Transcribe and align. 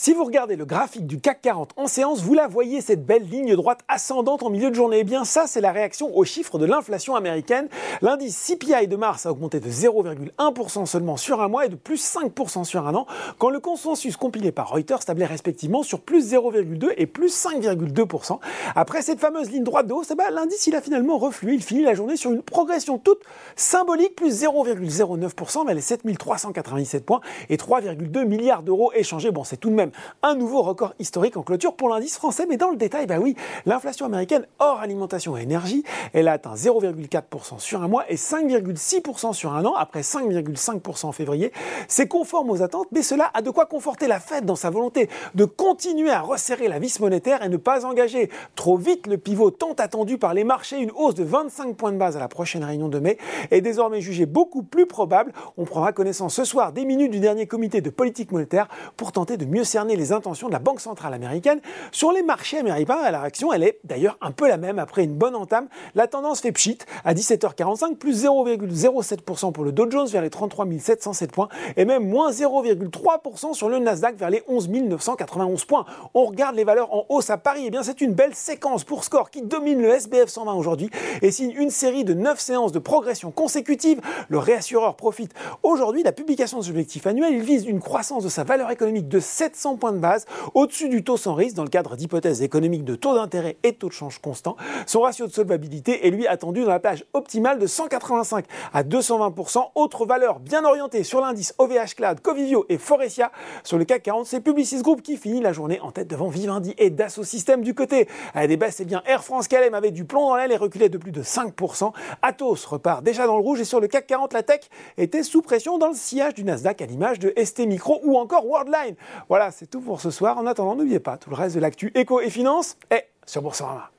Si 0.00 0.12
vous 0.12 0.22
regardez 0.22 0.54
le 0.54 0.64
graphique 0.64 1.08
du 1.08 1.20
CAC 1.20 1.40
40 1.40 1.72
en 1.76 1.88
séance, 1.88 2.22
vous 2.22 2.32
la 2.32 2.46
voyez, 2.46 2.80
cette 2.80 3.04
belle 3.04 3.28
ligne 3.28 3.56
droite 3.56 3.80
ascendante 3.88 4.44
en 4.44 4.48
milieu 4.48 4.70
de 4.70 4.74
journée. 4.76 4.98
Eh 5.00 5.04
bien, 5.04 5.24
ça, 5.24 5.48
c'est 5.48 5.60
la 5.60 5.72
réaction 5.72 6.16
aux 6.16 6.22
chiffres 6.22 6.56
de 6.56 6.66
l'inflation 6.66 7.16
américaine. 7.16 7.66
L'indice 8.00 8.40
CPI 8.46 8.86
de 8.86 8.94
mars 8.94 9.26
a 9.26 9.32
augmenté 9.32 9.58
de 9.58 9.68
0,1% 9.68 10.86
seulement 10.86 11.16
sur 11.16 11.42
un 11.42 11.48
mois 11.48 11.66
et 11.66 11.68
de 11.68 11.74
plus 11.74 12.00
5% 12.00 12.62
sur 12.62 12.86
un 12.86 12.94
an, 12.94 13.08
quand 13.38 13.50
le 13.50 13.58
consensus 13.58 14.16
compilé 14.16 14.52
par 14.52 14.70
Reuters 14.70 15.04
tablait 15.04 15.26
respectivement 15.26 15.82
sur 15.82 15.98
plus 15.98 16.32
0,2 16.32 16.92
et 16.96 17.08
plus 17.08 17.36
5,2%. 17.36 18.38
Après 18.76 19.02
cette 19.02 19.18
fameuse 19.18 19.50
ligne 19.50 19.64
droite 19.64 19.88
de 19.88 19.94
hausse, 19.94 20.12
eh 20.12 20.14
ben, 20.14 20.30
l'indice, 20.30 20.68
il 20.68 20.76
a 20.76 20.80
finalement 20.80 21.18
reflué. 21.18 21.54
Il 21.54 21.62
finit 21.64 21.82
la 21.82 21.94
journée 21.94 22.16
sur 22.16 22.30
une 22.30 22.42
progression 22.42 22.98
toute 22.98 23.22
symbolique, 23.56 24.14
plus 24.14 24.44
0,09% 24.44 25.66
vers 25.66 25.74
les 25.74 25.80
7397 25.80 27.04
points 27.04 27.20
et 27.48 27.56
3,2 27.56 28.24
milliards 28.24 28.62
d'euros 28.62 28.92
échangés. 28.94 29.32
Bon, 29.32 29.42
c'est 29.42 29.56
tout 29.56 29.70
de 29.70 29.74
même 29.74 29.87
un 30.22 30.34
nouveau 30.34 30.62
record 30.62 30.94
historique 30.98 31.36
en 31.36 31.42
clôture 31.42 31.74
pour 31.74 31.88
l'indice 31.88 32.16
français, 32.16 32.46
mais 32.48 32.56
dans 32.56 32.70
le 32.70 32.76
détail, 32.76 33.06
bah 33.06 33.18
oui, 33.20 33.36
l'inflation 33.66 34.06
américaine 34.06 34.46
hors 34.58 34.80
alimentation 34.80 35.36
et 35.36 35.42
énergie, 35.42 35.84
elle 36.12 36.28
a 36.28 36.32
atteint 36.32 36.54
0,4% 36.54 37.58
sur 37.58 37.82
un 37.82 37.88
mois 37.88 38.04
et 38.10 38.16
5,6% 38.16 39.32
sur 39.32 39.52
un 39.52 39.64
an, 39.64 39.74
après 39.74 40.00
5,5% 40.00 41.06
en 41.06 41.12
février. 41.12 41.52
C'est 41.88 42.08
conforme 42.08 42.50
aux 42.50 42.62
attentes, 42.62 42.88
mais 42.92 43.02
cela 43.02 43.30
a 43.34 43.42
de 43.42 43.50
quoi 43.50 43.66
conforter 43.66 44.06
la 44.06 44.20
Fed 44.20 44.44
dans 44.44 44.56
sa 44.56 44.70
volonté 44.70 45.08
de 45.34 45.44
continuer 45.44 46.10
à 46.10 46.20
resserrer 46.20 46.68
la 46.68 46.78
vis 46.78 47.00
monétaire 47.00 47.42
et 47.42 47.48
ne 47.48 47.56
pas 47.56 47.84
engager 47.84 48.30
trop 48.54 48.76
vite 48.76 49.06
le 49.06 49.18
pivot 49.18 49.50
tant 49.50 49.72
attendu 49.72 50.18
par 50.18 50.34
les 50.34 50.44
marchés. 50.44 50.78
Une 50.78 50.90
hausse 50.94 51.14
de 51.14 51.24
25 51.24 51.76
points 51.76 51.92
de 51.92 51.98
base 51.98 52.16
à 52.16 52.20
la 52.20 52.28
prochaine 52.28 52.64
réunion 52.64 52.88
de 52.88 52.98
mai 52.98 53.18
est 53.50 53.60
désormais 53.60 54.00
jugée 54.00 54.26
beaucoup 54.26 54.62
plus 54.62 54.86
probable. 54.86 55.32
On 55.56 55.64
prendra 55.64 55.92
connaissance 55.92 56.34
ce 56.34 56.44
soir 56.44 56.72
des 56.72 56.84
minutes 56.84 57.10
du 57.10 57.20
dernier 57.20 57.46
comité 57.46 57.80
de 57.80 57.90
politique 57.90 58.32
monétaire 58.32 58.68
pour 58.96 59.12
tenter 59.12 59.36
de 59.36 59.44
mieux 59.44 59.64
cerner 59.78 59.94
les 59.94 60.10
intentions 60.10 60.48
de 60.48 60.52
la 60.52 60.58
Banque 60.58 60.80
centrale 60.80 61.14
américaine. 61.14 61.60
Sur 61.92 62.10
les 62.10 62.22
marchés 62.22 62.58
américains, 62.58 63.08
la 63.12 63.20
réaction, 63.20 63.52
elle 63.52 63.62
est 63.62 63.78
d'ailleurs 63.84 64.18
un 64.20 64.32
peu 64.32 64.48
la 64.48 64.56
même 64.56 64.80
après 64.80 65.04
une 65.04 65.14
bonne 65.14 65.36
entame. 65.36 65.68
La 65.94 66.08
tendance 66.08 66.40
fait 66.40 66.50
pchit 66.50 66.78
à 67.04 67.14
17h45, 67.14 67.94
plus 67.94 68.24
0,07% 68.24 69.52
pour 69.52 69.62
le 69.62 69.70
Dow 69.70 69.88
Jones 69.88 70.08
vers 70.08 70.22
les 70.22 70.30
33 70.30 70.66
707 70.80 71.30
points 71.30 71.48
et 71.76 71.84
même 71.84 72.08
moins 72.08 72.32
0,3% 72.32 73.54
sur 73.54 73.68
le 73.68 73.78
Nasdaq 73.78 74.16
vers 74.16 74.30
les 74.30 74.42
11 74.48 74.68
991 74.68 75.64
points. 75.64 75.84
On 76.12 76.24
regarde 76.24 76.56
les 76.56 76.64
valeurs 76.64 76.92
en 76.92 77.06
hausse 77.08 77.30
à 77.30 77.38
Paris, 77.38 77.62
et 77.62 77.66
eh 77.68 77.70
bien 77.70 77.84
c'est 77.84 78.00
une 78.00 78.14
belle 78.14 78.34
séquence 78.34 78.82
pour 78.82 79.04
Score 79.04 79.30
qui 79.30 79.42
domine 79.42 79.80
le 79.80 79.90
SBF 79.90 80.28
120 80.28 80.54
aujourd'hui 80.54 80.90
et 81.22 81.30
signe 81.30 81.52
une 81.56 81.70
série 81.70 82.02
de 82.02 82.14
9 82.14 82.40
séances 82.40 82.72
de 82.72 82.80
progression 82.80 83.30
consécutive. 83.30 84.00
Le 84.28 84.38
réassureur 84.38 84.96
profite 84.96 85.34
aujourd'hui 85.62 86.00
de 86.00 86.06
la 86.06 86.12
publication 86.12 86.58
de 86.58 86.64
ses 86.64 86.70
objectifs 86.70 87.06
annuels. 87.06 87.34
Il 87.34 87.42
vise 87.42 87.64
une 87.64 87.78
croissance 87.78 88.24
de 88.24 88.28
sa 88.28 88.42
valeur 88.42 88.72
économique 88.72 89.06
de 89.06 89.20
700 89.20 89.67
points 89.76 89.92
de 89.92 89.98
base 89.98 90.26
au-dessus 90.54 90.88
du 90.88 91.04
taux 91.04 91.16
sans 91.16 91.34
risque 91.34 91.56
dans 91.56 91.64
le 91.64 91.68
cadre 91.68 91.96
d'hypothèses 91.96 92.42
économiques 92.42 92.84
de 92.84 92.94
taux 92.94 93.14
d'intérêt 93.14 93.56
et 93.62 93.74
taux 93.74 93.88
de 93.88 93.92
change 93.92 94.18
constant. 94.20 94.56
Son 94.86 95.00
ratio 95.00 95.26
de 95.26 95.32
solvabilité 95.32 96.06
est 96.06 96.10
lui 96.10 96.26
attendu 96.26 96.62
dans 96.62 96.70
la 96.70 96.80
plage 96.80 97.04
optimale 97.12 97.58
de 97.58 97.66
185 97.66 98.44
à 98.72 98.82
220%. 98.82 99.70
Autre 99.74 100.06
valeur 100.06 100.40
bien 100.40 100.64
orientée 100.64 101.04
sur 101.04 101.20
l'indice 101.20 101.54
OVH 101.58 101.94
Cloud, 101.96 102.20
Covivio 102.20 102.66
et 102.68 102.78
Forestia. 102.78 103.32
Sur 103.64 103.78
le 103.78 103.84
CAC 103.84 104.02
40, 104.04 104.26
c'est 104.26 104.40
Publicis 104.40 104.82
Group 104.82 105.02
qui 105.02 105.16
finit 105.16 105.40
la 105.40 105.52
journée 105.52 105.80
en 105.80 105.90
tête 105.90 106.08
devant 106.08 106.28
Vivendi 106.28 106.74
et 106.78 106.90
Dassault 106.90 107.24
Systèmes 107.24 107.62
du 107.62 107.74
côté. 107.74 108.08
À 108.34 108.46
des 108.46 108.56
baisses, 108.56 108.76
c'est 108.76 108.84
bien 108.84 109.02
Air 109.06 109.24
France 109.24 109.48
KLM 109.48 109.74
avait 109.74 109.90
du 109.90 110.04
plomb 110.04 110.28
dans 110.28 110.36
l'aile 110.36 110.52
et 110.52 110.56
reculait 110.56 110.88
de 110.88 110.98
plus 110.98 111.12
de 111.12 111.22
5%. 111.22 111.92
Atos 112.22 112.64
repart 112.66 113.02
déjà 113.02 113.26
dans 113.26 113.36
le 113.36 113.42
rouge 113.42 113.60
et 113.60 113.64
sur 113.64 113.80
le 113.80 113.88
CAC 113.88 114.06
40, 114.06 114.32
la 114.32 114.42
tech 114.42 114.60
était 114.96 115.22
sous 115.22 115.42
pression 115.42 115.78
dans 115.78 115.88
le 115.88 115.94
sillage 115.94 116.34
du 116.34 116.44
Nasdaq 116.44 116.82
à 116.82 116.86
l'image 116.86 117.18
de 117.18 117.32
ST 117.42 117.60
Micro 117.60 118.00
ou 118.04 118.16
encore 118.18 118.46
Worldline. 118.46 118.94
Voilà, 119.28 119.50
c'est 119.58 119.68
tout 119.68 119.80
pour 119.80 120.00
ce 120.00 120.12
soir. 120.12 120.38
En 120.38 120.46
attendant, 120.46 120.76
n'oubliez 120.76 121.00
pas, 121.00 121.16
tout 121.16 121.30
le 121.30 121.36
reste 121.36 121.56
de 121.56 121.60
l'actu 121.60 121.90
éco 121.96 122.20
et 122.20 122.30
finance 122.30 122.76
est 122.90 123.08
sur 123.26 123.42
Boursorama. 123.42 123.90